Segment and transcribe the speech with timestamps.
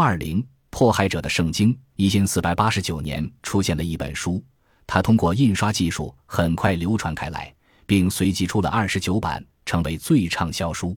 [0.00, 4.42] 二零迫害者的圣经，一千四百八十九年出现了一本书，
[4.86, 7.54] 它通过印刷技术很快流传开来，
[7.86, 10.96] 并随即出了二十九版，成为最畅销书。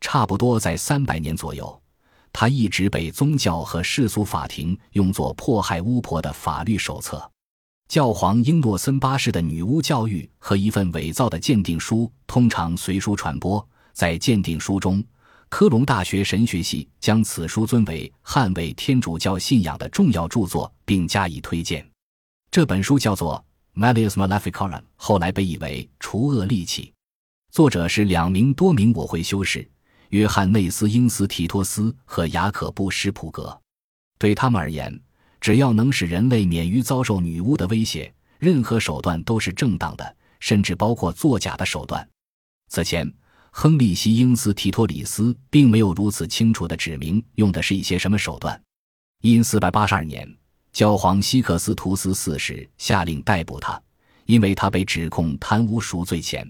[0.00, 1.82] 差不多在三百年左右，
[2.32, 7.30] 它一直被宗教和世俗法庭用作迫害巫婆的法律手册。
[7.88, 13.66] 教皇英诺森八世的女巫教育和一份伪造的鉴定书通常随书传播。
[13.92, 15.04] 在鉴定书中，
[15.56, 21.88] 科隆大学神学系将此书尊为捍卫天主教信仰的重要著作，并加以推荐。
[22.50, 23.44] 这本书叫做
[23.80, 26.82] 《Malleus Maleficarum》，后来被译为《除恶利器》，
[27.52, 29.64] 作者是两名多名我会修士：
[30.08, 33.56] 约翰内斯英斯提托斯和雅可布施普格。
[34.18, 35.00] 对他们而言，
[35.40, 42.04] 只要能使人类免于遭受女巫的威胁，任何手段都是正当的，甚至包括作假的手段。
[42.70, 43.08] 此前，
[43.56, 48.60] 亨利希英斯提托里斯并没有如此清楚地指明用的是一些什么手段。
[49.22, 50.28] 因四百八十二年，
[50.72, 53.80] 教皇西克斯图斯四世下令逮捕他，
[54.26, 56.44] 因为他被指控贪污赎罪前，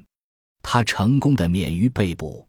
[0.62, 2.48] 他成功的免于被捕。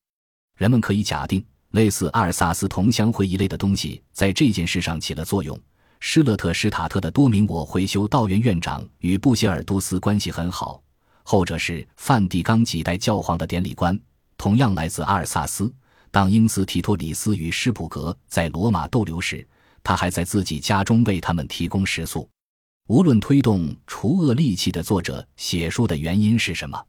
[0.58, 5.60] 人们可以假定，类似阿尔萨斯同乡会一类的东西在这件事上起了作用。
[6.00, 10.82] 施勒特施塔特的多名我会修道院院长与布歇尔多斯关系很好，
[11.24, 14.00] 后者是梵蒂冈几代教皇的典礼官，
[14.38, 15.74] 同样来自阿尔萨斯。
[16.12, 19.46] 当英斯提托里斯与施普格在罗马逗留时，
[19.84, 22.30] 他还在自己家中为他们提供食宿。
[22.88, 26.82] 无论推动除恶利器的作者写书的原因是什么，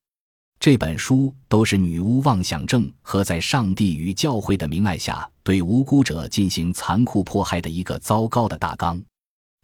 [0.60, 5.28] 这本书都是女巫妄想症和在上帝与教会的明爱下。
[5.42, 9.00] 对无辜者进行残酷迫害的一个糟糕的大纲，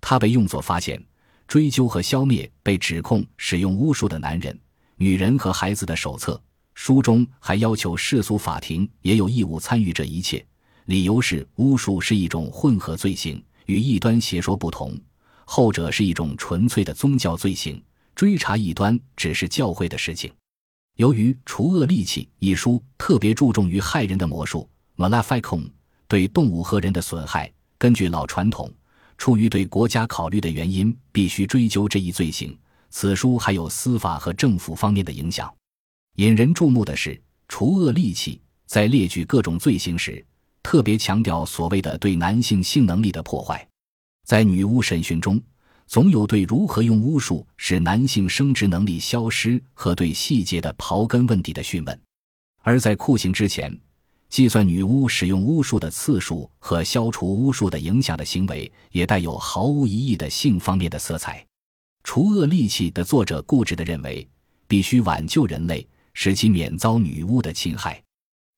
[0.01, 1.05] 它被用作发现、
[1.49, 4.59] 追究和消灭被指控使用巫术的男人、
[4.97, 6.41] 女人和孩子的手册。
[6.75, 10.45] 书中还要求世俗法庭也有义务参与这一切，
[10.87, 14.99] 理由是巫术是一种混合罪行，与异端邪说不同，
[15.45, 17.83] 后者是一种纯粹的宗教罪行，
[18.15, 20.33] 追查异端只是教会的事情。
[20.97, 24.69] 由于《除恶利器》一书特别注重于害人的魔术。
[24.97, 25.71] Maleficum
[26.07, 28.71] 对动物和人的损害，根据老传统，
[29.17, 32.57] 出于对国家考虑的原因，必须追究这一罪行。
[32.91, 35.53] 此书还有司法和政府方面的影响。
[36.17, 37.19] 引人注目的是，
[37.49, 40.23] 除恶利器在列举各种罪行时，
[40.63, 43.67] 特别强调所谓的对男性性能力的破坏。
[44.27, 45.41] 在女巫审讯中，
[45.87, 52.01] 总有对如何用巫术使男性生殖能力消失和对细节的刨根问底的讯问。
[52.59, 53.79] 而在酷刑之前。
[54.29, 61.47] 计算女巫使用巫术的次数和消除巫术的影响的行为，也带有毫无疑义的性方面的色彩。
[62.03, 64.27] 除恶利器的作者固执地认为，
[64.67, 68.03] 必须挽救人类，使其免遭女巫的侵害。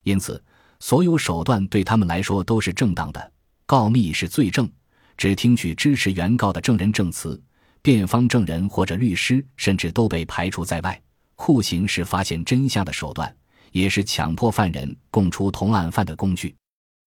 [0.05, 0.43] 因此，
[0.81, 3.33] 所有手段对他们来说都是正当的。
[3.67, 4.71] 告密是罪证，
[5.17, 7.43] 只听取支持原告的证人证词，
[7.83, 11.01] 辩方证人或者律师甚至都被排除在外。
[11.35, 13.35] 酷刑是发现真相的手段。
[13.75, 16.55] 也是强迫犯人供出同案犯的工具。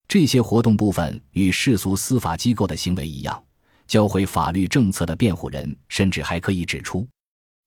[0.06, 3.42] 这些活动部分与世俗司法机构的行为一样。
[3.88, 7.08] 教会法律政策的辩护人甚至还可以指出，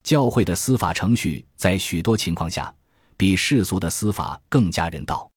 [0.02, 2.74] 教会的司法程序在许多情况下
[3.16, 5.30] 比世俗的司法更加人道。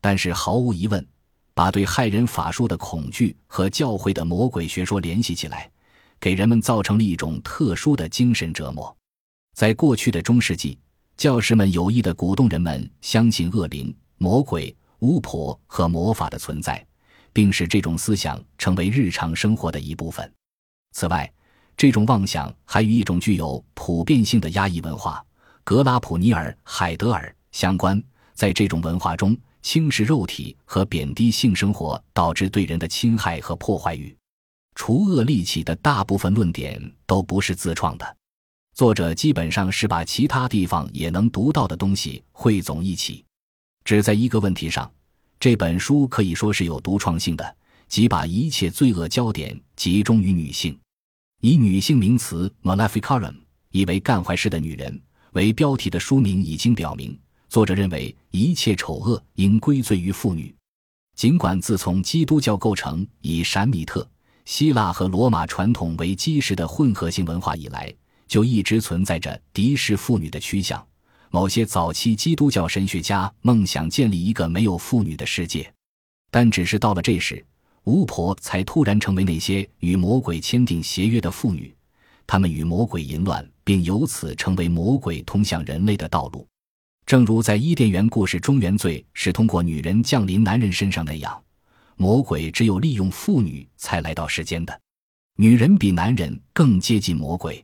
[0.00, 1.06] 但是毫无疑问，
[1.54, 5.70] 把对害人法术的恐惧和教会的魔鬼学说联系起来，
[6.20, 8.96] 给人们造成了一种特殊的精神折磨。
[9.54, 10.78] 在过去的中世纪。
[11.16, 16.84] 教师们有意地鼓动人们相信恶灵、魔鬼、巫婆和魔法的存在，
[17.32, 20.28] 并使这种思想成为日常生活的一部分。
[20.90, 21.32] 此外，
[21.76, 25.24] 这种妄想还与一种具有普遍性的压抑文化——
[25.64, 28.02] 格拉普尼尔海德尔相关。
[28.32, 34.14] 在这种文化中，轻视肉体和贬低性生活导致对人的侵害和破坏欲。
[34.74, 38.16] 除恶利器的大部分论点都不是自创的。
[38.74, 43.24] 作者基本上是把其他地方也能读到的东西汇总一起，
[43.84, 44.90] 只在一个问题上，
[45.38, 50.76] 这本书可以说是有独创性的，即把一切罪恶焦点集中于女性，
[51.44, 53.34] 以女性名词 Maleficarum，
[53.70, 54.98] 意为干坏事的女人
[55.32, 57.14] 为标题的书名已经表明，
[57.50, 60.56] 作者认为一切丑恶应归罪于妇女。
[61.14, 64.08] 尽管自从基督教构成以闪米特、
[64.46, 67.94] 希腊和罗马传统为基石的混合性文化以来。
[68.26, 70.82] 就一直存在着敌视妇女的趋向。
[71.28, 75.70] 某些早期基督教神学家梦想建立一个没有妇女的世界，
[76.30, 77.44] 但只是到了这时，
[77.84, 81.74] 巫婆才突然成为那些与魔鬼签订协约的妇女。
[82.26, 86.46] 她们与魔鬼淫乱，并由此成为魔鬼通向人类的道路。
[87.04, 91.38] 正如在伊甸园故事中，原罪是通过女人降临男人身上那样，
[91.96, 94.80] 魔鬼只有利用妇女才来到世间的。
[95.36, 97.62] 女人比男人更接近魔鬼，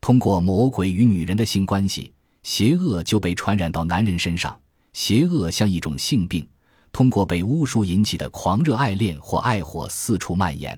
[0.00, 2.12] 通过魔鬼与女人的性关系，
[2.44, 4.56] 邪恶就被传染到男人身上。
[4.92, 6.46] 邪恶像一种性病，
[6.98, 10.76] 通过被巫术引起的狂热爱恋或爱火四处蔓延。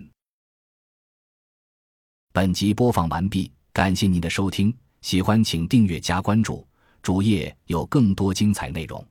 [2.30, 4.70] 本集播放完毕，感谢您的收听，
[5.00, 6.68] 喜欢请订阅加关注，
[7.00, 9.02] 主页有更多精彩内容。